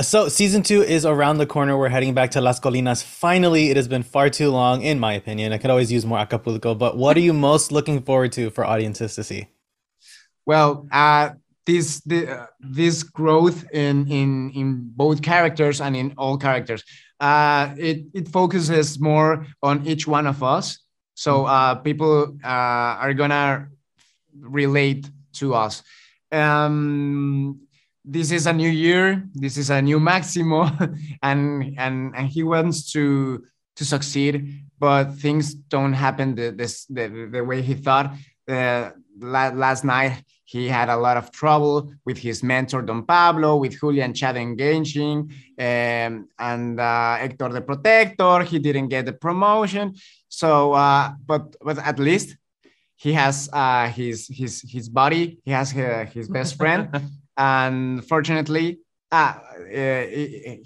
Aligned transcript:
So 0.00 0.28
season 0.28 0.62
two 0.62 0.80
is 0.80 1.04
around 1.04 1.38
the 1.38 1.46
corner. 1.46 1.76
We're 1.76 1.88
heading 1.88 2.14
back 2.14 2.30
to 2.30 2.40
Las 2.40 2.60
Colinas. 2.60 3.02
Finally, 3.02 3.70
it 3.70 3.76
has 3.76 3.88
been 3.88 4.04
far 4.04 4.30
too 4.30 4.48
long, 4.48 4.82
in 4.82 5.00
my 5.00 5.14
opinion. 5.14 5.52
I 5.52 5.58
could 5.58 5.70
always 5.70 5.90
use 5.90 6.06
more 6.06 6.20
Acapulco, 6.20 6.76
but 6.76 6.96
what 6.96 7.16
are 7.16 7.20
you 7.20 7.32
most 7.32 7.72
looking 7.72 8.00
forward 8.02 8.30
to 8.32 8.50
for 8.50 8.64
audiences 8.64 9.16
to 9.16 9.24
see? 9.24 9.48
Well, 10.46 10.86
uh, 10.92 11.30
this 11.66 12.00
the, 12.02 12.30
uh, 12.30 12.46
this 12.60 13.02
growth 13.02 13.68
in 13.72 14.06
in 14.06 14.50
in 14.50 14.88
both 14.94 15.20
characters 15.20 15.80
and 15.80 15.96
in 15.96 16.14
all 16.16 16.38
characters, 16.38 16.84
uh, 17.18 17.74
it 17.76 18.04
it 18.14 18.28
focuses 18.28 19.00
more 19.00 19.46
on 19.64 19.84
each 19.84 20.06
one 20.06 20.28
of 20.28 20.44
us. 20.44 20.78
So 21.14 21.46
uh, 21.46 21.74
people 21.74 22.38
uh, 22.44 23.02
are 23.02 23.14
gonna 23.14 23.66
relate 24.38 25.10
to 25.34 25.54
us. 25.54 25.82
Um, 26.30 27.67
this 28.10 28.30
is 28.30 28.46
a 28.46 28.52
new 28.52 28.70
year 28.70 29.22
this 29.34 29.56
is 29.56 29.68
a 29.70 29.82
new 29.82 30.00
maximo 30.00 30.70
and 31.22 31.74
and 31.78 32.16
and 32.16 32.28
he 32.28 32.42
wants 32.42 32.90
to 32.92 33.44
to 33.76 33.84
succeed 33.84 34.64
but 34.78 35.14
things 35.14 35.54
don't 35.54 35.92
happen 35.92 36.34
the 36.34 36.50
this 36.50 36.86
the, 36.86 37.28
the 37.30 37.44
way 37.44 37.62
he 37.62 37.74
thought. 37.74 38.14
Uh, 38.48 38.90
last 39.20 39.84
night 39.84 40.22
he 40.44 40.68
had 40.68 40.88
a 40.88 40.96
lot 40.96 41.16
of 41.16 41.30
trouble 41.30 41.92
with 42.06 42.16
his 42.16 42.42
mentor 42.42 42.80
don 42.80 43.04
pablo 43.04 43.56
with 43.56 43.78
julian 43.78 44.14
chad 44.14 44.36
engaging 44.36 45.30
um, 45.58 46.28
and 46.38 46.80
uh, 46.80 47.16
hector 47.16 47.48
the 47.50 47.60
protector 47.60 48.42
he 48.44 48.58
didn't 48.58 48.88
get 48.88 49.04
the 49.04 49.12
promotion. 49.12 49.94
So 50.28 50.72
uh, 50.72 51.12
but 51.26 51.56
but 51.60 51.78
at 51.78 51.98
least 51.98 52.36
he 52.94 53.12
has 53.12 53.50
uh, 53.52 53.88
his 53.88 54.28
his 54.28 54.62
his 54.66 54.88
body 54.88 55.38
he 55.44 55.50
has 55.50 55.76
uh, 55.76 56.06
his 56.12 56.28
best 56.28 56.56
friend 56.56 56.88
and 57.38 58.04
fortunately, 58.04 58.80
ah, 59.10 59.40
uh, 59.72 60.04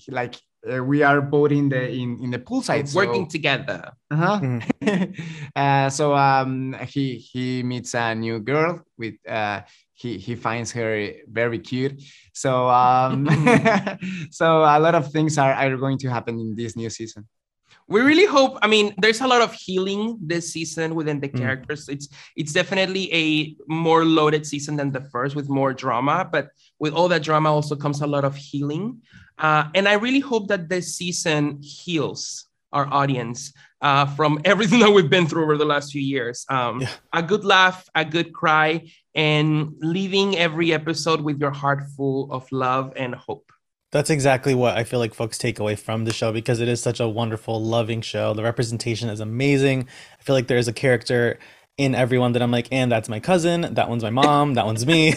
like 0.09 0.35
uh, 0.63 0.83
we 0.83 1.03
are 1.03 1.21
both 1.21 1.51
in 1.51 1.69
the 1.69 1.91
in, 1.91 2.23
in 2.23 2.31
the 2.31 2.39
poolside 2.39 2.87
so 2.87 2.99
working 2.99 3.27
together 3.27 3.93
uh-huh. 4.11 4.41
Mm. 4.41 5.19
uh, 5.57 5.91
so 5.91 6.15
um 6.15 6.77
he 6.89 7.17
he 7.17 7.63
meets 7.63 7.95
a 7.95 8.15
new 8.15 8.39
girl 8.39 8.81
with 8.97 9.15
uh 9.29 9.63
he 9.95 10.19
he 10.19 10.37
finds 10.37 10.71
her 10.73 11.11
very 11.27 11.59
cute 11.59 12.01
so 12.33 12.69
um 12.71 13.27
so 14.31 14.63
a 14.63 14.79
lot 14.79 14.95
of 14.95 15.11
things 15.11 15.37
are, 15.37 15.53
are 15.53 15.77
going 15.77 15.99
to 15.99 16.09
happen 16.09 16.39
in 16.39 16.55
this 16.55 16.77
new 16.77 16.91
season 16.91 17.27
we 17.93 18.01
really 18.01 18.25
hope 18.25 18.59
i 18.63 18.67
mean 18.67 18.95
there's 18.99 19.21
a 19.21 19.27
lot 19.27 19.43
of 19.43 19.53
healing 19.53 20.19
this 20.21 20.51
season 20.53 20.95
within 20.95 21.21
the 21.21 21.29
mm. 21.29 21.39
characters 21.39 21.89
it's 21.89 22.09
it's 22.37 22.53
definitely 22.53 23.13
a 23.13 23.55
more 23.69 24.05
loaded 24.05 24.47
season 24.47 24.77
than 24.77 24.91
the 24.91 25.03
first 25.13 25.37
with 25.37 25.49
more 25.49 25.75
drama 25.75 26.27
but 26.33 26.49
with 26.79 26.95
all 26.95 27.09
that 27.09 27.23
drama 27.23 27.53
also 27.53 27.77
comes 27.77 28.01
a 28.01 28.07
lot 28.07 28.25
of 28.25 28.35
healing 28.35 28.99
uh, 29.39 29.65
and 29.75 29.87
i 29.87 29.93
really 29.93 30.21
hope 30.21 30.49
that 30.49 30.69
this 30.69 30.97
season 30.97 31.61
heals 31.63 32.47
our 32.73 32.87
audience 32.91 33.53
uh, 33.83 34.07
from 34.07 34.41
everything 34.47 34.81
that 34.81 34.91
we've 34.91 35.11
been 35.11 35.27
through 35.27 35.43
over 35.45 35.59
the 35.59 35.65
last 35.65 35.93
few 35.93 36.01
years 36.01 36.47
um, 36.49 36.81
yeah. 36.81 36.89
a 37.13 37.23
good 37.23 37.45
laugh 37.45 37.89
a 37.95 38.05
good 38.05 38.33
cry 38.33 38.81
and 39.15 39.75
leaving 39.81 40.39
every 40.39 40.73
episode 40.73 41.21
with 41.21 41.39
your 41.39 41.51
heart 41.51 41.85
full 41.95 42.33
of 42.33 42.51
love 42.51 42.95
and 42.97 43.15
hope 43.15 43.52
that's 43.93 44.11
exactly 44.11 44.55
what 44.55 44.77
I 44.77 44.85
feel 44.85 44.99
like 44.99 45.15
folks 45.15 45.37
take 45.39 45.59
away 45.59 45.77
from 45.77 46.07
the 46.07 46.13
show 46.13 46.33
because 46.33 46.61
it 46.61 46.67
is 46.67 46.83
such 46.83 46.99
a 46.99 47.09
wonderful, 47.09 47.63
loving 47.63 48.01
show. 48.01 48.33
The 48.33 48.43
representation 48.43 49.11
is 49.11 49.21
amazing. 49.21 49.87
I 50.19 50.23
feel 50.23 50.35
like 50.35 50.49
there 50.49 50.59
is 50.59 50.67
a 50.67 50.73
character 50.73 51.39
in 51.77 51.95
everyone 51.95 52.33
that 52.33 52.43
I'm 52.43 52.51
like, 52.51 52.69
and 52.73 52.91
that's 52.91 53.09
my 53.11 53.21
cousin, 53.21 53.75
that 53.75 53.89
one's 53.91 54.03
my 54.03 54.11
mom, 54.11 54.55
that 54.55 54.65
one's 54.65 54.87
me. 54.87 55.15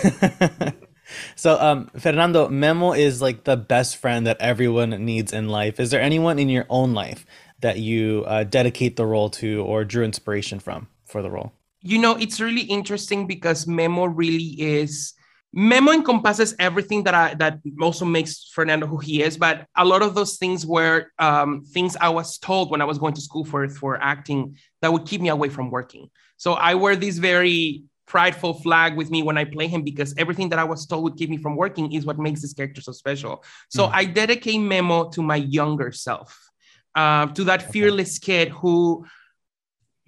so, 1.35 1.59
um, 1.59 1.89
Fernando, 1.97 2.49
Memo 2.49 2.91
is 2.91 3.21
like 3.21 3.45
the 3.45 3.57
best 3.57 3.97
friend 3.97 4.27
that 4.27 4.39
everyone 4.41 4.89
needs 5.05 5.31
in 5.31 5.47
life. 5.47 5.79
Is 5.79 5.91
there 5.91 6.01
anyone 6.01 6.37
in 6.37 6.49
your 6.49 6.65
own 6.69 6.93
life 6.93 7.25
that 7.61 7.79
you 7.79 8.25
uh, 8.27 8.43
dedicate 8.43 8.97
the 8.97 9.05
role 9.05 9.29
to 9.31 9.63
or 9.63 9.85
drew 9.85 10.03
inspiration 10.03 10.59
from 10.59 10.87
for 11.05 11.21
the 11.21 11.31
role? 11.31 11.53
You 11.81 11.99
know, 11.99 12.15
it's 12.15 12.41
really 12.41 12.63
interesting 12.63 13.25
because 13.25 13.67
Memo 13.67 14.05
really 14.05 14.59
is 14.59 15.13
Memo 15.57 15.93
encompasses 15.93 16.53
everything 16.59 17.03
that 17.03 17.15
I 17.15 17.33
that 17.35 17.61
also 17.81 18.03
makes 18.03 18.43
Fernando 18.53 18.85
who 18.87 18.97
he 18.97 19.23
is, 19.23 19.37
but 19.37 19.65
a 19.77 19.85
lot 19.85 20.01
of 20.01 20.13
those 20.13 20.35
things 20.35 20.65
were 20.65 21.07
um, 21.17 21.63
things 21.63 21.95
I 21.95 22.09
was 22.09 22.37
told 22.37 22.71
when 22.71 22.81
I 22.81 22.85
was 22.85 22.97
going 22.97 23.13
to 23.13 23.21
school 23.21 23.45
for 23.45 23.69
for 23.69 23.97
acting 24.01 24.57
that 24.81 24.91
would 24.91 25.05
keep 25.05 25.21
me 25.21 25.29
away 25.29 25.47
from 25.47 25.71
working. 25.71 26.09
So 26.35 26.53
I 26.53 26.75
wear 26.75 26.97
this 26.97 27.17
very 27.19 27.83
prideful 28.05 28.53
flag 28.53 28.97
with 28.97 29.09
me 29.09 29.23
when 29.23 29.37
I 29.37 29.45
play 29.45 29.67
him 29.67 29.81
because 29.81 30.13
everything 30.17 30.49
that 30.49 30.59
I 30.59 30.65
was 30.65 30.85
told 30.85 31.05
would 31.05 31.15
keep 31.15 31.29
me 31.29 31.37
from 31.37 31.55
working 31.55 31.93
is 31.93 32.05
what 32.05 32.19
makes 32.19 32.41
this 32.41 32.53
character 32.53 32.81
so 32.81 32.91
special. 32.91 33.41
So 33.69 33.87
mm. 33.87 33.91
I 33.93 34.05
dedicate 34.05 34.59
Memo 34.59 35.09
to 35.11 35.21
my 35.23 35.37
younger 35.37 35.93
self, 35.93 36.49
uh, 36.95 37.27
to 37.27 37.45
that 37.45 37.71
fearless 37.71 38.19
kid 38.19 38.49
who 38.49 39.05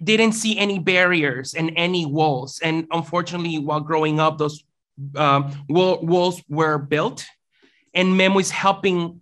didn't 0.02 0.32
see 0.32 0.58
any 0.58 0.78
barriers 0.78 1.54
and 1.54 1.72
any 1.76 2.06
walls. 2.06 2.60
And 2.62 2.86
unfortunately, 2.92 3.58
while 3.58 3.80
growing 3.80 4.20
up, 4.20 4.38
those 4.38 4.62
um, 5.16 5.64
wall, 5.68 6.04
walls 6.04 6.42
were 6.48 6.78
built, 6.78 7.24
and 7.94 8.16
Memo 8.16 8.38
is 8.38 8.50
helping 8.50 9.20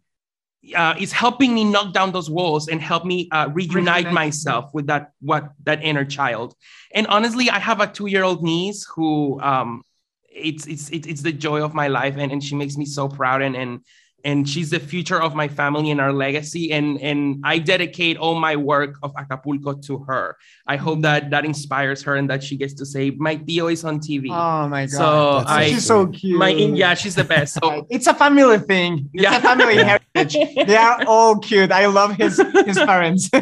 uh, 0.75 0.95
is 0.99 1.13
helping 1.13 1.55
me 1.55 1.65
knock 1.65 1.93
down 1.93 2.13
those 2.13 2.29
walls 2.29 2.69
and 2.69 2.81
help 2.81 3.05
me 3.05 3.29
uh, 3.31 3.49
reunite 3.53 4.13
myself 4.13 4.71
with 4.75 4.87
that 4.87 5.13
what 5.21 5.51
that 5.65 5.83
inner 5.85 6.05
child. 6.05 6.55
And 6.93 7.07
honestly, 7.07 7.51
I 7.51 7.59
have 7.59 7.81
a 7.81 7.87
two 7.87 8.07
year 8.07 8.25
old 8.25 8.43
niece 8.43 8.87
who 8.95 9.41
um, 9.41 9.83
it's 10.29 10.67
it's 10.67 10.91
it's 10.91 11.23
the 11.23 11.33
joy 11.33 11.63
of 11.63 11.75
my 11.75 11.89
life, 11.89 12.17
and, 12.17 12.33
and 12.33 12.43
she 12.43 12.55
makes 12.55 12.77
me 12.77 12.85
so 12.85 13.09
proud 13.09 13.43
and 13.43 13.57
and 13.57 13.81
and 14.27 14.47
she's 14.49 14.71
the 14.71 14.81
future 14.81 15.23
of 15.23 15.35
my 15.37 15.47
family 15.47 15.93
and 15.93 16.01
our 16.01 16.13
legacy 16.13 16.73
and 16.73 17.01
and 17.01 17.41
i 17.45 17.59
dedicate 17.59 18.17
all 18.19 18.35
my 18.35 18.57
work 18.57 18.97
of 19.03 19.15
acapulco 19.17 19.73
to 19.75 19.99
her. 20.09 20.37
I 20.67 20.77
hope 20.77 21.03
that 21.03 21.31
that 21.31 21.45
inspires 21.45 22.03
her 22.03 22.17
and 22.17 22.29
that 22.31 22.43
she 22.43 22.57
gets 22.57 22.75
to 22.81 22.85
say 22.85 23.11
my 23.11 23.37
tío 23.37 23.73
is 23.73 23.85
on 23.85 24.01
tv 24.01 24.25
oh 24.31 24.69
my 24.69 24.87
god. 24.87 25.01
So 25.03 25.45
I, 25.47 25.69
she's 25.71 25.87
so 25.87 26.09
cute. 26.09 26.39
my 26.39 26.51
yeah 26.51 26.95
she's 26.95 27.15
the 27.15 27.25
best. 27.25 27.55
So 27.63 27.87
it's 27.95 28.09
a 28.09 28.15
family 28.15 28.59
thing. 28.59 29.09
It's 29.15 29.23
yeah. 29.23 29.39
a 29.39 29.41
family 29.41 29.77
heritage. 29.91 30.35
They 30.67 30.77
are 30.77 31.05
all 31.07 31.39
cute. 31.39 31.71
I 31.71 31.87
love 31.87 32.17
his 32.17 32.43
his 32.67 32.79
parents. 32.79 33.31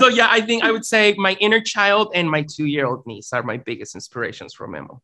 So 0.00 0.08
yeah 0.08 0.28
i 0.30 0.40
think 0.40 0.62
i 0.62 0.70
would 0.70 0.84
say 0.84 1.14
my 1.18 1.32
inner 1.40 1.60
child 1.60 2.12
and 2.14 2.30
my 2.30 2.42
two-year-old 2.54 3.06
niece 3.06 3.32
are 3.32 3.42
my 3.42 3.56
biggest 3.56 3.94
inspirations 3.94 4.54
for 4.54 4.66
memo 4.68 5.02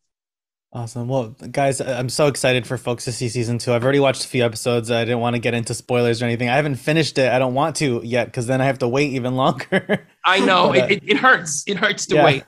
Awesome. 0.77 1.07
Well, 1.07 1.29
guys, 1.51 1.81
I'm 1.81 2.07
so 2.07 2.27
excited 2.27 2.67
for 2.67 2.77
folks 2.77 3.05
to 3.05 3.11
see 3.11 3.29
season 3.29 3.57
two. 3.57 3.73
I've 3.73 3.83
already 3.83 3.99
watched 3.99 4.23
a 4.23 4.27
few 4.27 4.45
episodes. 4.45 4.91
I 4.91 5.05
didn't 5.05 5.21
want 5.21 5.35
to 5.35 5.39
get 5.39 5.55
into 5.55 5.73
spoilers 5.73 6.21
or 6.21 6.25
anything. 6.25 6.49
I 6.49 6.55
haven't 6.55 6.75
finished 6.75 7.17
it. 7.17 7.31
I 7.31 7.39
don't 7.39 7.55
want 7.55 7.77
to 7.77 7.99
yet 8.03 8.25
because 8.25 8.45
then 8.45 8.61
I 8.61 8.65
have 8.65 8.77
to 8.79 8.87
wait 8.87 9.13
even 9.13 9.35
longer. 9.37 10.05
I 10.23 10.39
know 10.39 10.67
but, 10.71 10.83
uh, 10.83 10.85
it, 10.85 11.03
it, 11.03 11.17
hurts. 11.17 11.63
It 11.65 11.77
hurts 11.77 12.05
to 12.07 12.15
yeah. 12.17 12.25
wait. 12.25 12.43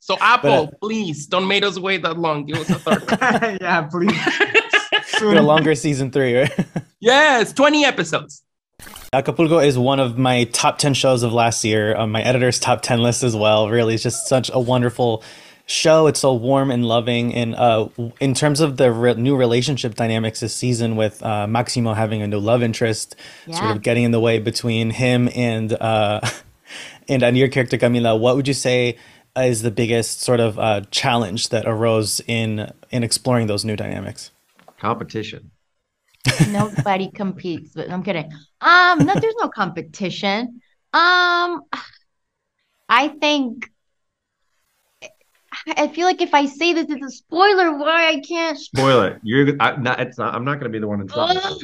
So 0.00 0.16
Apple, 0.18 0.68
but, 0.68 0.74
uh, 0.74 0.78
please 0.80 1.26
don't 1.26 1.46
make 1.46 1.62
us 1.62 1.78
wait 1.78 2.02
that 2.04 2.18
long. 2.18 2.46
Give 2.46 2.56
us 2.56 2.70
a 2.70 2.78
third. 2.78 3.58
yeah, 3.60 3.82
please. 3.82 4.18
a 5.20 5.42
longer 5.42 5.74
season 5.74 6.10
three, 6.10 6.38
right? 6.38 6.66
yes, 7.00 7.52
20 7.52 7.84
episodes. 7.84 8.42
Acapulco 9.12 9.58
is 9.58 9.76
one 9.76 10.00
of 10.00 10.16
my 10.16 10.44
top 10.44 10.78
10 10.78 10.94
shows 10.94 11.22
of 11.22 11.34
last 11.34 11.62
year, 11.66 11.94
on 11.94 12.10
my 12.10 12.22
editor's 12.22 12.58
top 12.58 12.80
10 12.80 13.02
list 13.02 13.22
as 13.22 13.36
well. 13.36 13.68
Really, 13.68 13.92
it's 13.92 14.02
just 14.02 14.26
such 14.26 14.50
a 14.54 14.58
wonderful 14.58 15.22
show. 15.66 16.06
It's 16.06 16.20
so 16.20 16.34
warm 16.34 16.70
and 16.70 16.84
loving. 16.86 17.34
And 17.34 17.54
uh, 17.54 17.88
in 18.20 18.34
terms 18.34 18.60
of 18.60 18.76
the 18.76 18.92
re- 18.92 19.14
new 19.14 19.36
relationship 19.36 19.94
dynamics 19.94 20.40
this 20.40 20.54
season, 20.54 20.96
with 20.96 21.22
uh, 21.22 21.46
Maximo 21.46 21.94
having 21.94 22.22
a 22.22 22.26
new 22.26 22.38
love 22.38 22.62
interest, 22.62 23.16
yeah. 23.46 23.58
sort 23.58 23.76
of 23.76 23.82
getting 23.82 24.04
in 24.04 24.10
the 24.10 24.20
way 24.20 24.38
between 24.38 24.90
him 24.90 25.28
and 25.34 25.72
uh, 25.72 26.20
and, 27.08 27.22
and 27.22 27.36
your 27.38 27.48
character 27.48 27.78
Camila, 27.78 28.18
what 28.18 28.36
would 28.36 28.48
you 28.48 28.54
say 28.54 28.96
is 29.36 29.62
the 29.62 29.70
biggest 29.70 30.20
sort 30.20 30.40
of 30.40 30.58
uh, 30.58 30.82
challenge 30.90 31.48
that 31.48 31.66
arose 31.66 32.20
in 32.26 32.70
in 32.90 33.02
exploring 33.02 33.46
those 33.46 33.64
new 33.64 33.76
dynamics? 33.76 34.30
Competition. 34.78 35.50
Nobody 36.48 37.10
competes, 37.14 37.72
but 37.74 37.90
I'm 37.90 38.02
kidding. 38.02 38.30
Um, 38.60 38.98
no, 39.00 39.14
there's 39.14 39.34
no 39.40 39.48
competition. 39.48 40.60
Um, 40.92 41.62
I 42.88 43.08
think 43.20 43.70
I 45.66 45.88
feel 45.88 46.06
like 46.06 46.20
if 46.20 46.34
I 46.34 46.44
say 46.46 46.74
this, 46.74 46.86
it's 46.90 47.04
a 47.04 47.10
spoiler. 47.10 47.78
Why 47.78 48.08
I 48.08 48.20
can't 48.20 48.58
spoil 48.58 49.02
it? 49.02 49.18
You're 49.22 49.56
I, 49.60 49.76
not. 49.76 49.98
It's 50.00 50.18
not. 50.18 50.34
I'm 50.34 50.44
not 50.44 50.54
going 50.54 50.64
to 50.64 50.68
be 50.68 50.78
the 50.78 50.86
one 50.86 50.98
to 50.98 51.06
tell. 51.06 51.26
Oh. 51.30 51.58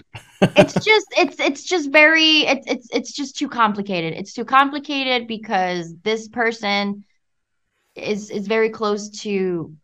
it's 0.56 0.74
just. 0.74 1.06
It's. 1.18 1.38
It's 1.38 1.64
just 1.64 1.90
very. 1.90 2.46
It's. 2.46 2.66
It's. 2.66 2.88
It's 2.92 3.12
just 3.12 3.36
too 3.36 3.48
complicated. 3.48 4.14
It's 4.14 4.32
too 4.32 4.44
complicated 4.44 5.28
because 5.28 5.94
this 6.02 6.28
person 6.28 7.04
is 7.94 8.30
is 8.30 8.46
very 8.46 8.70
close 8.70 9.10
to. 9.20 9.74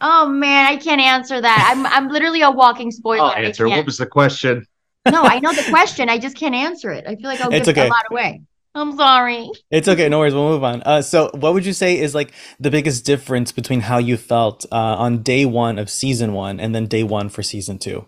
Oh 0.00 0.28
man, 0.28 0.66
I 0.66 0.76
can't 0.76 1.00
answer 1.00 1.40
that. 1.40 1.74
I'm. 1.74 1.86
I'm 1.86 2.10
literally 2.10 2.42
a 2.42 2.50
walking 2.50 2.92
spoiler. 2.92 3.24
I'll 3.24 3.44
answer. 3.44 3.68
What 3.68 3.86
was 3.86 3.98
the 3.98 4.06
question? 4.06 4.64
No, 5.10 5.22
I 5.22 5.40
know 5.40 5.52
the 5.52 5.68
question. 5.68 6.08
I 6.08 6.18
just 6.18 6.36
can't 6.36 6.54
answer 6.54 6.90
it. 6.90 7.06
I 7.06 7.16
feel 7.16 7.26
like 7.26 7.40
I'll 7.40 7.52
it's 7.52 7.66
give 7.66 7.76
okay. 7.76 7.86
a 7.88 7.90
lot 7.90 8.04
away. 8.10 8.42
I'm 8.74 8.96
sorry. 8.96 9.50
It's 9.70 9.88
okay. 9.88 10.08
No 10.08 10.18
worries. 10.18 10.34
We'll 10.34 10.48
move 10.48 10.64
on. 10.64 10.82
Uh, 10.82 11.02
so, 11.02 11.30
what 11.34 11.54
would 11.54 11.64
you 11.66 11.72
say 11.72 11.98
is 11.98 12.14
like 12.14 12.32
the 12.58 12.70
biggest 12.70 13.04
difference 13.04 13.52
between 13.52 13.80
how 13.80 13.98
you 13.98 14.16
felt 14.16 14.66
uh, 14.72 14.76
on 14.76 15.22
day 15.22 15.44
one 15.46 15.78
of 15.78 15.90
season 15.90 16.32
one 16.32 16.60
and 16.60 16.74
then 16.74 16.86
day 16.86 17.02
one 17.02 17.28
for 17.28 17.42
season 17.42 17.78
two? 17.78 18.06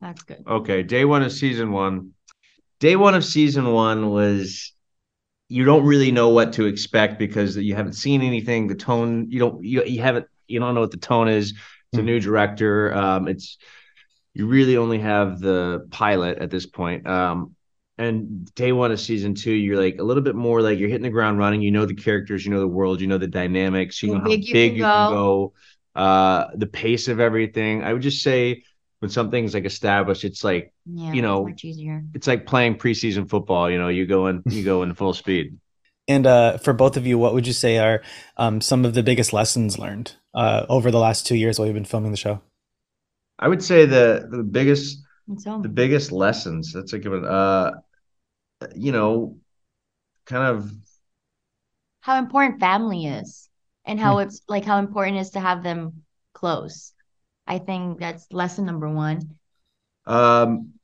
That's 0.00 0.22
good. 0.22 0.44
Okay, 0.46 0.82
day 0.82 1.04
one 1.04 1.22
of 1.22 1.32
season 1.32 1.72
one. 1.72 2.12
Day 2.80 2.96
one 2.96 3.14
of 3.14 3.24
season 3.24 3.72
one 3.72 4.10
was 4.10 4.72
you 5.48 5.64
don't 5.64 5.84
really 5.84 6.12
know 6.12 6.30
what 6.30 6.54
to 6.54 6.66
expect 6.66 7.18
because 7.18 7.56
you 7.56 7.74
haven't 7.74 7.94
seen 7.94 8.22
anything. 8.22 8.68
The 8.68 8.74
tone 8.76 9.30
you 9.30 9.40
don't 9.40 9.64
you, 9.64 9.84
you 9.84 10.02
haven't 10.02 10.26
you 10.46 10.60
don't 10.60 10.74
know 10.74 10.82
what 10.82 10.92
the 10.92 10.98
tone 10.98 11.28
is. 11.28 11.52
It's 11.52 11.98
a 11.98 12.02
Hmm. 12.02 12.06
new 12.06 12.20
director. 12.20 12.94
Um, 12.94 13.28
it's 13.28 13.58
you 14.34 14.46
really 14.46 14.76
only 14.76 15.00
have 15.00 15.40
the 15.40 15.88
pilot 15.90 16.38
at 16.38 16.50
this 16.50 16.66
point. 16.66 17.06
Um, 17.08 17.55
and 17.98 18.52
day 18.54 18.72
one 18.72 18.92
of 18.92 19.00
season 19.00 19.34
two, 19.34 19.52
you're 19.52 19.80
like 19.82 19.98
a 19.98 20.02
little 20.02 20.22
bit 20.22 20.34
more 20.34 20.60
like 20.60 20.78
you're 20.78 20.88
hitting 20.88 21.02
the 21.02 21.10
ground 21.10 21.38
running. 21.38 21.62
You 21.62 21.70
know 21.70 21.86
the 21.86 21.94
characters, 21.94 22.44
you 22.44 22.50
know 22.52 22.60
the 22.60 22.68
world, 22.68 23.00
you 23.00 23.06
know 23.06 23.18
the 23.18 23.26
dynamics, 23.26 24.02
you 24.02 24.10
How 24.10 24.14
know 24.14 24.20
how 24.20 24.30
big 24.30 24.44
you 24.44 24.58
big 24.58 24.74
can 24.74 24.76
you 24.76 24.86
can 24.86 25.06
go. 25.06 25.06
go, 25.06 25.54
uh, 25.94 26.46
the 26.54 26.66
pace 26.66 27.08
of 27.08 27.20
everything. 27.20 27.82
I 27.82 27.92
would 27.92 28.02
just 28.02 28.22
say 28.22 28.62
when 29.00 29.10
something's 29.10 29.54
like 29.54 29.64
established, 29.64 30.24
it's 30.24 30.44
like 30.44 30.72
Yeah, 30.86 31.12
You 31.12 31.22
know, 31.22 31.40
much 31.42 31.64
easier. 31.64 32.02
it's 32.14 32.26
like 32.26 32.46
playing 32.46 32.76
preseason 32.76 33.28
football. 33.30 33.70
You 33.70 33.78
know, 33.78 33.88
you 33.88 34.06
go 34.06 34.28
in, 34.28 34.44
you 34.48 34.64
go 34.64 34.82
in 34.82 34.94
full 34.94 35.14
speed. 35.14 35.58
And 36.08 36.26
uh, 36.26 36.58
for 36.58 36.72
both 36.72 36.96
of 36.96 37.06
you, 37.06 37.18
what 37.18 37.34
would 37.34 37.46
you 37.46 37.52
say 37.52 37.78
are 37.78 38.02
um, 38.36 38.60
some 38.60 38.84
of 38.84 38.94
the 38.94 39.02
biggest 39.02 39.32
lessons 39.32 39.78
learned 39.78 40.14
uh, 40.34 40.64
over 40.68 40.90
the 40.90 40.98
last 41.00 41.26
two 41.26 41.34
years 41.36 41.58
while 41.58 41.66
you've 41.66 41.74
been 41.74 41.84
filming 41.84 42.12
the 42.12 42.16
show? 42.16 42.40
I 43.38 43.48
would 43.48 43.62
say 43.62 43.86
the 43.86 44.28
the 44.30 44.42
biggest 44.42 45.02
so 45.38 45.60
the 45.62 45.68
biggest 45.68 46.12
lessons. 46.12 46.72
That's 46.72 46.92
a 46.92 46.98
good 46.98 47.12
one. 47.12 47.24
Uh, 47.26 47.72
you 48.74 48.92
know, 48.92 49.38
kind 50.26 50.44
of 50.56 50.72
how 52.00 52.18
important 52.18 52.58
family 52.60 53.04
is 53.06 53.48
and 53.84 54.00
how 54.00 54.18
Hmm. 54.18 54.18
it's 54.18 54.40
like 54.48 54.64
how 54.64 54.78
important 54.78 55.18
it 55.18 55.20
is 55.20 55.30
to 55.30 55.40
have 55.40 55.62
them 55.62 56.02
close. 56.32 56.92
I 57.46 57.58
think 57.58 57.98
that's 58.00 58.32
lesson 58.32 58.64
number 58.66 58.88
one. 58.88 59.38
Um, 60.06 60.74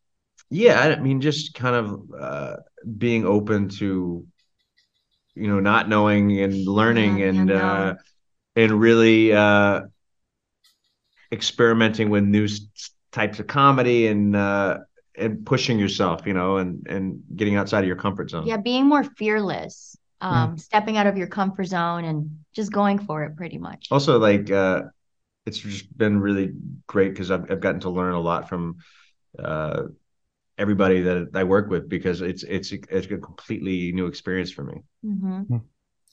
yeah, 0.50 0.80
I 0.80 1.00
mean, 1.00 1.20
just 1.20 1.54
kind 1.54 1.76
of 1.76 2.02
uh, 2.18 2.56
being 2.98 3.26
open 3.26 3.68
to, 3.80 4.26
you 5.34 5.48
know, 5.48 5.60
not 5.60 5.88
knowing 5.88 6.38
and 6.40 6.66
learning 6.68 7.22
Yeah, 7.22 7.22
and 7.22 7.50
uh, 7.50 7.94
and 8.56 8.80
really 8.80 9.32
uh, 9.32 9.82
experimenting 11.32 12.10
with 12.10 12.24
new 12.24 12.46
types 13.10 13.38
of 13.40 13.46
comedy 13.46 14.06
and 14.06 14.36
uh, 14.36 14.78
and 15.16 15.44
pushing 15.44 15.78
yourself, 15.78 16.26
you 16.26 16.34
know, 16.34 16.56
and 16.56 16.86
and 16.88 17.22
getting 17.36 17.56
outside 17.56 17.80
of 17.80 17.86
your 17.86 17.96
comfort 17.96 18.30
zone. 18.30 18.46
Yeah, 18.46 18.56
being 18.56 18.86
more 18.86 19.04
fearless, 19.04 19.96
um, 20.20 20.56
stepping 20.58 20.96
out 20.96 21.06
of 21.06 21.16
your 21.16 21.26
comfort 21.26 21.64
zone 21.64 22.04
and 22.04 22.38
just 22.54 22.72
going 22.72 22.98
for 22.98 23.24
it 23.24 23.36
pretty 23.36 23.58
much. 23.58 23.88
Also, 23.90 24.18
like 24.18 24.50
uh, 24.50 24.82
it's 25.46 25.58
just 25.58 25.96
been 25.96 26.20
really 26.20 26.52
great 26.86 27.10
because 27.10 27.30
I've 27.30 27.50
I've 27.50 27.60
gotten 27.60 27.80
to 27.80 27.90
learn 27.90 28.14
a 28.14 28.20
lot 28.20 28.48
from 28.48 28.78
uh, 29.38 29.84
everybody 30.58 31.02
that 31.02 31.30
I 31.34 31.44
work 31.44 31.68
with 31.70 31.88
because 31.88 32.20
it's 32.22 32.42
it's 32.44 32.72
it's 32.72 33.06
a 33.06 33.18
completely 33.18 33.92
new 33.92 34.06
experience 34.06 34.50
for 34.52 34.64
me. 34.64 34.82
hmm 35.02 35.58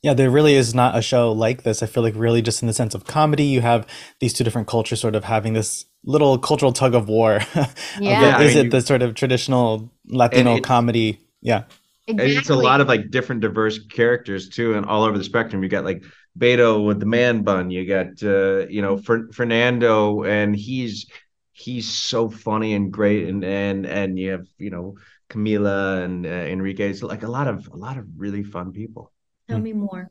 Yeah, 0.01 0.13
there 0.13 0.29
really 0.29 0.53
is 0.55 0.73
not 0.73 0.97
a 0.97 1.01
show 1.01 1.31
like 1.31 1.63
this. 1.63 1.83
I 1.83 1.85
feel 1.85 2.03
like 2.03 2.15
really 2.15 2.41
just 2.41 2.61
in 2.61 2.67
the 2.67 2.73
sense 2.73 2.95
of 2.95 3.05
comedy, 3.05 3.43
you 3.43 3.61
have 3.61 3.85
these 4.19 4.33
two 4.33 4.43
different 4.45 4.67
cultures 4.67 5.01
sort 5.01 5.15
of 5.15 5.25
having 5.25 5.53
this 5.53 5.85
little 6.03 6.37
cultural 6.37 6.71
tug 6.71 6.95
of 6.95 7.07
war. 7.09 7.35
of 7.55 7.55
Yeah. 7.55 7.65
the- 7.99 8.03
Yeah, 8.27 8.37
I 8.37 8.43
is 8.43 8.55
mean, 8.55 8.65
it 8.67 8.69
the 8.71 8.81
sort 8.81 9.01
of 9.01 9.15
traditional 9.15 9.91
Latino 10.07 10.51
it's- 10.55 10.65
comedy? 10.65 11.19
Yeah. 11.41 11.63
And 12.07 12.19
it's 12.19 12.49
a 12.49 12.55
lot 12.55 12.81
of 12.81 12.87
like 12.87 13.11
different 13.11 13.41
diverse 13.41 13.77
characters 13.85 14.49
too 14.49 14.73
and 14.73 14.83
all 14.87 15.03
over 15.03 15.15
the 15.15 15.23
spectrum 15.23 15.61
you 15.61 15.69
got 15.69 15.85
like 15.85 16.03
beto 16.39 16.83
with 16.83 16.99
the 16.99 17.05
man 17.05 17.43
bun 17.43 17.69
you 17.69 17.85
got 17.85 18.07
uh 18.23 18.65
you 18.67 18.81
know 18.81 18.97
Fer- 18.97 19.29
fernando 19.31 20.23
and 20.23 20.55
he's 20.55 21.05
he's 21.53 21.87
so 21.87 22.27
funny 22.27 22.73
and 22.73 22.91
great 22.91 23.27
and 23.27 23.43
and 23.45 23.85
and 23.85 24.17
you 24.17 24.31
have 24.31 24.47
you 24.57 24.71
know 24.71 24.95
camila 25.29 26.03
and 26.03 26.25
uh, 26.25 26.29
enrique 26.29 26.89
it's 26.89 27.03
like 27.03 27.21
a 27.21 27.27
lot 27.29 27.47
of 27.47 27.67
a 27.71 27.77
lot 27.77 27.97
of 27.99 28.07
really 28.17 28.41
fun 28.41 28.71
people 28.71 29.11
Tell 29.47 29.59
me 29.59 29.73
more. 29.73 30.09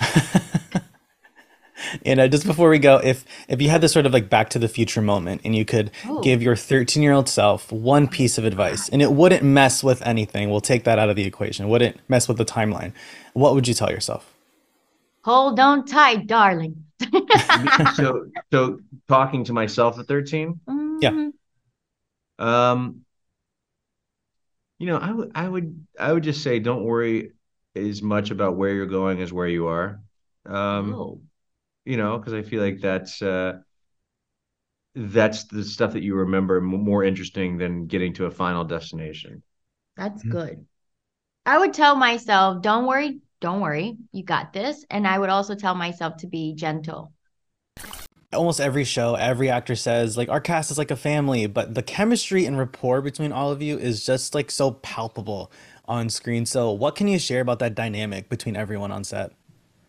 And 2.04 2.20
uh, 2.20 2.28
just 2.28 2.46
before 2.46 2.68
we 2.68 2.78
go, 2.78 2.96
if 2.98 3.24
if 3.48 3.60
you 3.62 3.68
had 3.68 3.80
this 3.80 3.92
sort 3.92 4.06
of 4.06 4.12
like 4.12 4.28
back 4.28 4.50
to 4.50 4.58
the 4.58 4.68
future 4.68 5.00
moment 5.02 5.40
and 5.44 5.54
you 5.54 5.64
could 5.64 5.90
Oh. 6.06 6.20
give 6.22 6.42
your 6.42 6.56
13 6.56 7.02
year 7.02 7.12
old 7.12 7.28
self 7.28 7.70
one 7.72 8.08
piece 8.08 8.38
of 8.38 8.44
advice 8.44 8.88
and 8.88 9.00
it 9.02 9.12
wouldn't 9.12 9.42
mess 9.42 9.82
with 9.84 10.00
anything, 10.02 10.50
we'll 10.50 10.60
take 10.60 10.84
that 10.84 10.98
out 10.98 11.08
of 11.10 11.16
the 11.16 11.24
equation, 11.24 11.66
it 11.66 11.68
wouldn't 11.68 11.98
mess 12.08 12.28
with 12.28 12.38
the 12.38 12.44
timeline, 12.44 12.92
what 13.34 13.54
would 13.54 13.66
you 13.68 13.74
tell 13.74 13.90
yourself? 13.90 14.32
Hold 15.24 15.58
on 15.60 15.84
tight, 15.84 16.26
darling. 16.26 16.84
so 17.94 18.26
so 18.52 18.80
talking 19.08 19.44
to 19.44 19.52
myself 19.52 19.98
at 19.98 20.06
13 20.06 20.60
Yeah. 21.00 21.10
Mhm. 21.10 21.32
Um, 22.38 23.02
you 24.78 24.86
know, 24.86 24.96
I 24.98 25.10
would, 25.10 25.32
I 25.34 25.48
would, 25.48 25.86
I 25.98 26.12
would 26.12 26.22
just 26.22 26.42
say, 26.42 26.60
don't 26.60 26.84
worry 26.84 27.32
as 27.74 28.00
much 28.00 28.30
about 28.30 28.56
where 28.56 28.72
you're 28.72 28.86
going 28.86 29.20
as 29.20 29.32
where 29.32 29.48
you 29.48 29.66
are. 29.66 30.00
Um, 30.46 30.94
Oh. 30.94 31.20
You 31.88 31.96
know, 31.96 32.18
because 32.18 32.34
I 32.34 32.42
feel 32.42 32.62
like 32.62 32.80
that's 32.80 33.22
uh, 33.22 33.54
that's 34.94 35.44
the 35.44 35.64
stuff 35.64 35.92
that 35.92 36.02
you 36.02 36.14
remember 36.16 36.60
more 36.60 37.04
interesting 37.04 37.56
than 37.58 37.86
getting 37.86 38.12
to 38.14 38.26
a 38.26 38.30
final 38.30 38.64
destination. 38.64 39.42
That's 39.98 40.22
Mhm. 40.24 40.38
good. 40.40 40.64
I 41.46 41.58
would 41.58 41.74
tell 41.74 41.96
myself, 41.96 42.62
don't 42.62 42.86
worry, 42.86 43.20
don't 43.40 43.60
worry, 43.62 43.98
you 44.12 44.24
got 44.24 44.52
this. 44.52 44.84
And 44.90 45.06
I 45.06 45.18
would 45.18 45.30
also 45.30 45.54
tell 45.56 45.74
myself 45.76 46.18
to 46.18 46.28
be 46.28 46.54
gentle. 46.54 47.12
Almost 48.32 48.60
every 48.60 48.84
show, 48.84 49.14
every 49.14 49.48
actor 49.48 49.74
says, 49.74 50.16
like, 50.18 50.28
our 50.28 50.40
cast 50.40 50.70
is 50.70 50.76
like 50.76 50.90
a 50.90 50.96
family, 50.96 51.46
but 51.46 51.74
the 51.74 51.82
chemistry 51.82 52.44
and 52.44 52.58
rapport 52.58 53.00
between 53.00 53.32
all 53.32 53.50
of 53.50 53.62
you 53.62 53.78
is 53.78 54.04
just 54.04 54.34
like 54.34 54.50
so 54.50 54.70
palpable 54.72 55.50
on 55.86 56.10
screen. 56.10 56.44
So, 56.44 56.70
what 56.70 56.94
can 56.94 57.08
you 57.08 57.18
share 57.18 57.40
about 57.40 57.58
that 57.60 57.74
dynamic 57.74 58.28
between 58.28 58.54
everyone 58.54 58.92
on 58.92 59.02
set? 59.04 59.32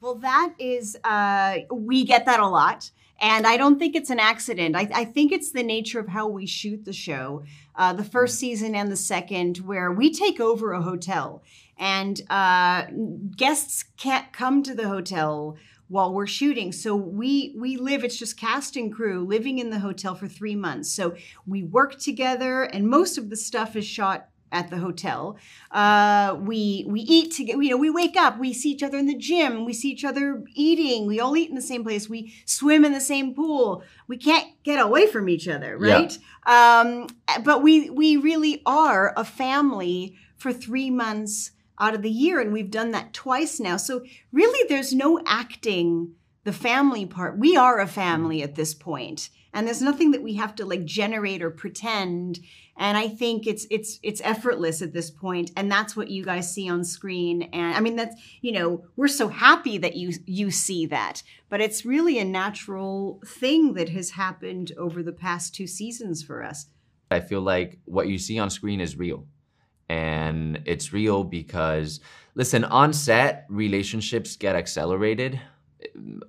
Well, 0.01 0.16
that 0.16 0.54
is, 0.57 0.98
uh, 1.04 1.57
we 1.72 2.06
get 2.06 2.25
that 2.25 2.40
a 2.40 2.48
lot. 2.48 2.92
And 3.22 3.46
I 3.46 3.57
don't 3.57 3.78
think 3.78 3.98
it's 3.98 4.10
an 4.10 4.19
accident. 4.19 4.78
I, 4.78 4.90
I 4.94 5.04
think 5.06 5.34
it's 5.34 5.51
the 5.51 5.63
nature 5.63 6.00
of 6.00 6.07
how 6.07 6.28
we 6.28 6.46
shoot 6.46 6.86
the 6.86 6.94
show, 6.94 7.44
uh, 7.75 7.92
the 7.92 8.04
first 8.04 8.40
season 8.40 8.75
and 8.75 8.90
the 8.90 8.96
second, 8.96 9.57
where 9.57 9.92
we 9.92 10.13
take 10.13 10.40
over 10.40 10.72
a 10.72 10.81
hotel 10.81 11.44
and 11.78 12.22
uh, 12.30 12.86
guests 13.36 13.84
can't 13.98 14.31
come 14.31 14.63
to 14.63 14.74
the 14.74 14.88
hotel 14.88 15.57
while 15.90 16.13
we're 16.13 16.28
shooting. 16.28 16.72
So 16.72 16.95
we 16.95 17.56
we 17.57 17.75
live. 17.75 18.04
It's 18.04 18.18
just 18.18 18.38
cast 18.38 18.75
and 18.75 18.94
crew 18.94 19.26
living 19.26 19.59
in 19.59 19.69
the 19.69 19.80
hotel 19.80 20.14
for 20.16 20.28
three 20.28 20.56
months. 20.56 20.92
So 20.92 21.16
we 21.47 21.64
work 21.64 21.97
together, 21.97 22.64
and 22.64 22.88
most 22.88 23.18
of 23.18 23.30
the 23.30 23.35
stuff 23.35 23.76
is 23.76 23.85
shot 23.85 24.30
at 24.52 24.70
the 24.70 24.78
hotel. 24.78 25.38
Uh, 25.72 26.38
we 26.42 26.86
we 26.88 27.02
eat 27.02 27.32
together. 27.34 27.62
You 27.62 27.72
know, 27.72 27.78
we 27.78 27.90
wake 27.90 28.18
up, 28.18 28.40
we 28.40 28.54
see 28.54 28.72
each 28.72 28.84
other 28.84 28.98
in 28.98 29.06
the 29.08 29.18
gym, 29.18 29.66
we 29.66 29.74
see 29.74 29.90
each 29.90 30.06
other 30.06 30.44
eating. 30.54 31.06
We 31.08 31.20
all 31.20 31.36
eat 31.38 31.50
in 31.50 31.56
the 31.56 31.62
same 31.62 31.84
place. 31.84 32.10
We 32.10 32.34
swim 32.46 32.86
in 32.86 32.94
the 32.94 33.02
same 33.02 33.34
pool. 33.34 33.84
We 34.08 34.18
can't 34.18 34.48
get 34.64 34.80
away 34.80 35.08
from 35.08 35.30
each 35.30 35.48
other, 35.48 35.78
Yeah. 35.82 35.94
right? 35.94 36.18
Um, 36.46 37.08
but 37.44 37.62
we 37.62 37.90
we 37.90 38.18
really 38.18 38.62
are 38.66 39.14
a 39.16 39.24
family 39.24 40.16
for 40.38 40.54
three 40.54 40.90
months 40.90 41.52
out 41.80 41.96
of 41.96 42.02
the 42.02 42.10
year, 42.12 42.40
and 42.42 42.52
we've 42.52 42.72
done 42.72 42.92
that 42.92 43.14
twice 43.14 43.60
now. 43.60 43.78
So 43.78 44.04
really, 44.32 44.68
there's 44.68 44.94
no 44.94 45.20
acting 45.26 46.14
the 46.44 46.54
family 46.54 47.06
part. 47.06 47.38
We 47.38 47.56
are 47.56 47.80
a 47.80 47.88
family 47.88 48.42
at 48.42 48.56
this 48.56 48.74
point, 48.74 49.30
and 49.54 49.66
there's 49.66 49.82
nothing 49.82 50.12
that 50.12 50.24
we 50.24 50.36
have 50.36 50.56
to 50.56 50.66
like 50.66 50.86
generate 50.86 51.42
or 51.42 51.50
pretend 51.50 52.40
and 52.78 52.98
i 52.98 53.08
think 53.08 53.48
it's 53.48 53.66
it's 53.70 54.00
it's 54.04 54.22
effortless 54.24 54.82
at 54.82 54.94
this 54.94 55.10
point 55.10 55.52
and 55.56 55.72
that's 55.72 55.96
what 55.96 56.10
you 56.10 56.24
guys 56.24 56.54
see 56.54 56.70
on 56.70 56.84
screen 56.84 57.44
and 57.54 57.76
i 57.76 57.80
mean 57.80 57.96
that's 57.96 58.16
you 58.42 58.52
know 58.52 58.84
we're 58.96 59.08
so 59.08 59.28
happy 59.28 59.78
that 59.78 59.96
you 59.96 60.14
you 60.26 60.52
see 60.52 60.86
that 60.86 61.24
but 61.50 61.62
it's 61.62 61.86
really 61.86 62.20
a 62.20 62.26
natural 62.26 63.22
thing 63.26 63.74
that 63.74 63.90
has 63.90 64.12
happened 64.12 64.72
over 64.78 65.02
the 65.04 65.12
past 65.12 65.54
two 65.54 65.68
seasons 65.68 66.24
for 66.24 66.44
us 66.44 66.68
I 67.12 67.20
feel 67.20 67.42
like 67.42 67.80
what 67.86 68.08
you 68.08 68.18
see 68.18 68.40
on 68.40 68.50
screen 68.50 68.82
is 68.82 68.98
real. 68.98 69.26
And 69.90 70.62
it's 70.66 70.94
real 70.94 71.24
because, 71.24 72.00
listen, 72.36 72.64
on 72.64 72.94
set, 72.94 73.46
relationships 73.50 74.36
get 74.36 74.56
accelerated 74.56 75.42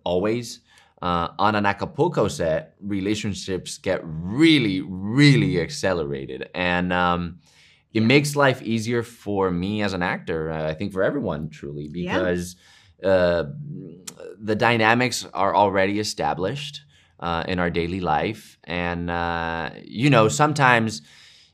always. 0.05 0.61
Uh, 1.02 1.28
on 1.38 1.54
an 1.54 1.64
Acapulco 1.64 2.28
set, 2.28 2.75
relationships 2.83 3.78
get 3.78 4.00
really, 4.04 4.83
really 4.83 5.59
accelerated. 5.61 6.50
And 6.54 6.92
um, 6.92 7.38
it 7.95 8.02
makes 8.02 8.37
life 8.37 8.61
easier 8.61 9.02
for 9.02 9.50
me 9.50 9.83
as 9.83 9.95
an 9.95 10.02
actor, 10.02 10.50
uh, 10.50 10.69
I 10.69 10.75
think 10.75 10.92
for 10.92 11.02
everyone, 11.02 11.49
truly, 11.49 11.88
Yeah. 11.95 12.19
because 12.19 12.57
uh, 13.02 13.45
the 14.38 14.54
dynamics 14.54 15.26
are 15.33 15.54
already 15.54 16.00
established 16.00 16.83
uh, 17.19 17.45
in 17.49 17.59
our 17.59 17.71
daily 17.71 18.00
life. 18.00 18.59
And, 18.64 19.11
uh, 19.11 19.71
you 19.85 20.11
know, 20.11 20.28
sometimes 20.28 21.02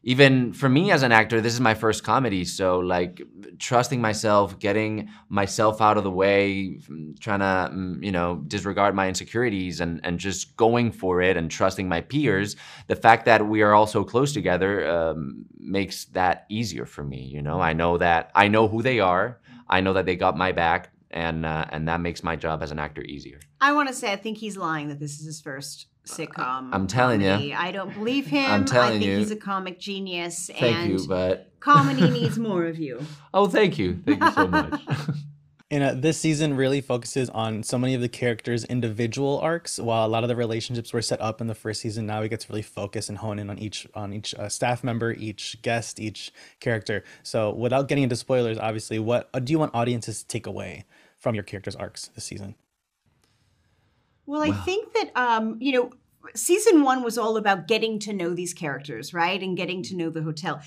even 0.06 0.52
for 0.52 0.68
me 0.68 0.92
as 0.92 1.02
an 1.02 1.10
actor, 1.10 1.40
this 1.40 1.52
is 1.52 1.60
my 1.60 1.74
first 1.74 2.04
comedy. 2.04 2.44
So, 2.44 2.78
like, 2.78 3.20
trusting 3.58 4.00
myself, 4.00 4.56
getting 4.60 5.10
myself 5.28 5.80
out 5.80 5.98
of 5.98 6.04
the 6.04 6.12
way, 6.12 6.78
trying 7.18 7.40
to, 7.40 7.74
mm, 7.74 8.04
you 8.04 8.12
know, 8.12 8.36
disregard 8.46 8.94
my 8.94 9.08
insecurities 9.08 9.80
and, 9.80 10.00
and 10.04 10.20
just 10.20 10.56
going 10.56 10.92
for 10.92 11.22
it 11.22 11.36
and 11.36 11.50
trusting 11.50 11.88
my 11.88 12.02
peers. 12.02 12.54
The 12.86 12.94
fact 12.94 13.24
that 13.24 13.48
we 13.48 13.62
are 13.62 13.74
all 13.74 13.88
so 13.88 14.04
close 14.04 14.32
together 14.32 14.88
um, 14.88 15.44
makes 15.58 16.04
that 16.06 16.46
easier 16.48 16.86
for 16.86 17.02
me. 17.02 17.22
You 17.22 17.42
know, 17.42 17.60
I 17.60 17.72
know 17.72 17.98
that 17.98 18.30
I 18.32 18.46
know 18.46 18.68
who 18.68 18.82
they 18.82 19.00
are, 19.00 19.40
I 19.68 19.80
know 19.80 19.94
that 19.94 20.06
they 20.06 20.14
got 20.14 20.38
my 20.38 20.52
back. 20.52 20.92
And 21.10 21.46
uh, 21.46 21.64
and 21.70 21.88
that 21.88 22.00
makes 22.00 22.22
my 22.22 22.36
job 22.36 22.62
as 22.62 22.72
an 22.72 22.78
actor 22.78 23.00
easier. 23.00 23.38
I 23.60 23.72
want 23.72 23.88
to 23.88 23.94
say 23.94 24.12
I 24.12 24.16
think 24.16 24.38
he's 24.38 24.56
lying 24.56 24.88
that 24.88 24.98
this 24.98 25.18
is 25.18 25.24
his 25.24 25.40
first 25.40 25.86
sitcom. 26.06 26.70
I'm 26.72 26.86
telling 26.86 27.20
comedy. 27.20 27.48
you. 27.48 27.54
I 27.54 27.70
don't 27.72 27.92
believe 27.94 28.26
him. 28.38 28.50
I'm 28.50 28.64
telling 28.64 28.88
I 28.88 28.92
think 28.92 29.04
you. 29.04 29.18
he's 29.18 29.30
a 29.30 29.36
comic 29.36 29.78
genius. 29.78 30.50
Thank 30.52 30.76
and 30.76 31.00
you, 31.00 31.06
but 31.06 31.52
comedy 31.60 32.08
needs 32.20 32.38
more 32.38 32.64
of 32.66 32.78
you. 32.78 33.00
oh, 33.34 33.46
thank 33.48 33.78
you, 33.78 34.00
thank 34.04 34.22
you 34.22 34.32
so 34.32 34.46
much. 34.46 34.80
And 35.68 35.82
uh, 35.82 35.94
this 35.94 36.16
season 36.16 36.54
really 36.54 36.80
focuses 36.80 37.28
on 37.30 37.64
so 37.64 37.76
many 37.76 37.94
of 37.94 38.00
the 38.00 38.08
characters' 38.08 38.64
individual 38.64 39.40
arcs. 39.40 39.80
While 39.80 40.06
a 40.06 40.08
lot 40.08 40.22
of 40.22 40.28
the 40.28 40.36
relationships 40.36 40.92
were 40.92 41.02
set 41.02 41.20
up 41.20 41.40
in 41.40 41.48
the 41.48 41.56
first 41.56 41.80
season, 41.80 42.06
now 42.06 42.20
we 42.22 42.28
get 42.28 42.38
to 42.40 42.48
really 42.50 42.62
focus 42.62 43.08
and 43.08 43.18
hone 43.18 43.40
in 43.40 43.50
on 43.50 43.58
each 43.58 43.84
on 43.92 44.12
each 44.12 44.32
uh, 44.36 44.48
staff 44.48 44.84
member, 44.84 45.12
each 45.12 45.60
guest, 45.62 45.98
each 45.98 46.32
character. 46.60 47.02
So, 47.24 47.50
without 47.52 47.88
getting 47.88 48.04
into 48.04 48.14
spoilers, 48.14 48.58
obviously, 48.58 49.00
what 49.00 49.28
uh, 49.34 49.40
do 49.40 49.52
you 49.52 49.58
want 49.58 49.74
audiences 49.74 50.20
to 50.22 50.28
take 50.28 50.46
away 50.46 50.84
from 51.16 51.34
your 51.34 51.42
characters' 51.42 51.74
arcs 51.74 52.10
this 52.14 52.24
season? 52.24 52.54
Well, 54.26 54.42
I 54.42 54.50
think 54.50 54.92
that 54.94 55.16
um, 55.16 55.56
you 55.60 55.72
know, 55.72 55.90
season 56.34 56.82
one 56.82 57.02
was 57.02 57.16
all 57.16 57.36
about 57.36 57.68
getting 57.68 57.98
to 58.00 58.12
know 58.12 58.34
these 58.34 58.52
characters, 58.52 59.14
right? 59.14 59.40
And 59.40 59.56
getting 59.56 59.82
to 59.84 59.96
know 59.96 60.10
the 60.10 60.22
hotel. 60.22 60.60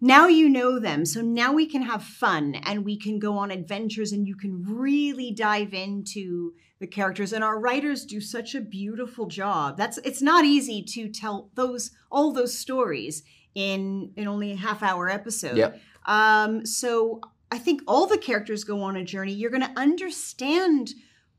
Now 0.00 0.26
you 0.26 0.48
know 0.48 0.80
them, 0.80 1.04
so 1.04 1.20
now 1.20 1.52
we 1.52 1.66
can 1.66 1.82
have 1.82 2.02
fun 2.02 2.56
and 2.56 2.84
we 2.84 2.98
can 2.98 3.20
go 3.20 3.38
on 3.38 3.52
adventures 3.52 4.10
and 4.10 4.26
you 4.26 4.34
can 4.34 4.64
really 4.66 5.30
dive 5.30 5.72
into 5.72 6.54
the 6.80 6.88
characters. 6.88 7.32
And 7.32 7.44
our 7.44 7.60
writers 7.60 8.04
do 8.04 8.20
such 8.20 8.56
a 8.56 8.60
beautiful 8.60 9.26
job. 9.26 9.76
That's 9.76 9.98
it's 9.98 10.20
not 10.20 10.44
easy 10.44 10.82
to 10.94 11.08
tell 11.08 11.50
those 11.54 11.92
all 12.10 12.32
those 12.32 12.58
stories 12.58 13.22
in 13.54 14.12
in 14.16 14.26
only 14.26 14.52
a 14.52 14.56
half 14.56 14.82
hour 14.82 15.08
episode. 15.08 15.56
Yep. 15.56 15.80
Um, 16.06 16.66
so 16.66 17.20
I 17.52 17.58
think 17.58 17.82
all 17.86 18.06
the 18.06 18.18
characters 18.18 18.64
go 18.64 18.82
on 18.82 18.96
a 18.96 19.04
journey. 19.04 19.32
You're 19.32 19.50
going 19.50 19.62
to 19.62 19.80
understand 19.80 20.94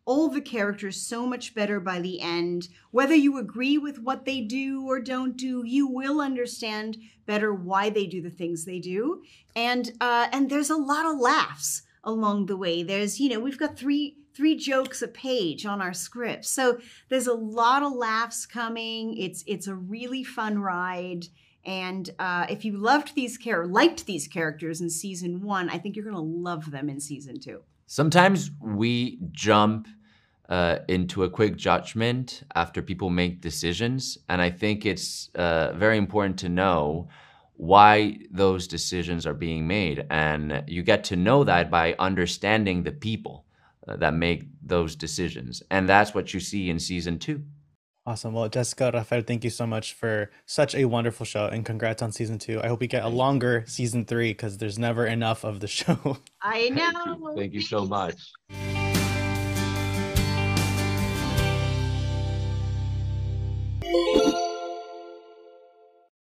all 0.06 0.30
the 0.30 0.42
characters 0.42 1.02
so 1.02 1.26
much 1.26 1.56
better 1.56 1.80
by 1.80 2.00
the 2.00 2.20
end. 2.20 2.68
Whether 2.92 3.16
you 3.16 3.38
agree 3.38 3.78
with 3.78 4.00
what 4.00 4.26
they 4.26 4.42
do 4.42 4.86
or 4.86 5.00
don't 5.00 5.38
do, 5.38 5.64
you 5.66 5.88
will 5.88 6.20
understand 6.20 6.98
better 7.26 7.54
why 7.54 7.90
they 7.90 8.06
do 8.06 8.22
the 8.22 8.30
things 8.30 8.66
they 8.66 8.80
do. 8.80 9.24
And 9.56 9.92
uh, 10.02 10.28
and 10.32 10.50
there's 10.50 10.70
a 10.70 10.76
lot 10.76 11.06
of 11.06 11.20
laughs 11.20 11.84
along 12.04 12.48
the 12.48 12.58
way. 12.58 12.84
There's 12.84 13.20
you 13.20 13.30
know 13.30 13.40
we've 13.40 13.60
got 13.60 13.78
three 13.78 14.18
three 14.34 14.56
jokes 14.56 15.02
a 15.02 15.08
page 15.08 15.66
on 15.66 15.82
our 15.82 15.94
script, 15.94 16.46
so 16.46 16.80
there's 17.10 17.28
a 17.28 17.34
lot 17.34 17.84
of 17.84 17.94
laughs 17.94 18.46
coming. 18.46 19.18
It's 19.18 19.44
it's 19.48 19.68
a 19.68 19.76
really 19.76 20.24
fun 20.24 20.60
ride. 20.60 21.28
And 21.66 22.10
uh, 22.20 22.46
if 22.50 22.66
you 22.66 22.76
loved 22.76 23.16
these 23.16 23.38
char- 23.38 23.66
liked 23.66 24.06
these 24.06 24.28
characters 24.28 24.82
in 24.82 24.90
season 24.90 25.42
one, 25.42 25.70
I 25.70 25.78
think 25.78 25.96
you're 25.96 26.04
going 26.04 26.18
to 26.18 26.22
love 26.22 26.72
them 26.72 26.90
in 26.90 27.00
season 27.00 27.40
two. 27.40 27.62
Sometimes 27.86 28.52
we 28.62 29.20
jump 29.32 29.88
uh, 30.50 30.80
into 30.88 31.24
a 31.24 31.30
quick 31.30 31.56
judgment 31.56 32.44
after 32.56 32.82
people 32.82 33.10
make 33.10 33.42
decisions. 33.42 34.18
And 34.30 34.42
I 34.42 34.50
think 34.50 34.86
it's 34.86 35.30
uh, 35.36 35.74
very 35.74 35.98
important 35.98 36.38
to 36.40 36.50
know 36.50 37.08
why 37.56 38.18
those 38.32 38.68
decisions 38.68 39.26
are 39.26 39.34
being 39.34 39.68
made. 39.68 40.06
And 40.10 40.64
you 40.68 40.84
get 40.84 41.04
to 41.06 41.16
know 41.16 41.44
that 41.44 41.70
by 41.72 41.96
understanding 42.00 42.84
the 42.84 42.92
people 42.92 43.46
uh, 43.88 43.98
that 43.98 44.14
make 44.14 44.48
those 44.62 44.96
decisions. 44.96 45.64
And 45.70 45.88
that's 45.88 46.14
what 46.14 46.34
you 46.34 46.40
see 46.40 46.70
in 46.70 46.80
season 46.80 47.20
two. 47.20 47.44
Awesome. 48.06 48.34
Well, 48.34 48.50
Jessica, 48.50 48.92
Rafael, 48.94 49.22
thank 49.22 49.46
you 49.46 49.50
so 49.50 49.66
much 49.66 49.94
for 49.94 50.30
such 50.46 50.76
a 50.76 50.84
wonderful 50.84 51.26
show 51.26 51.46
and 51.46 51.66
congrats 51.66 52.02
on 52.02 52.12
season 52.12 52.38
two. 52.38 52.62
I 52.62 52.68
hope 52.68 52.82
we 52.82 52.88
get 52.88 53.06
a 53.06 53.08
longer 53.08 53.64
season 53.66 54.04
three 54.04 54.32
because 54.32 54.58
there's 54.58 54.78
never 54.78 55.06
enough 55.06 55.46
of 55.46 55.62
the 55.62 55.68
show. 55.80 56.18
I 56.42 56.68
know. 56.70 56.92
Thank 56.92 57.20
you, 57.20 57.34
thank 57.38 57.54
you 57.54 57.62
so 57.62 57.86
much. 57.86 58.20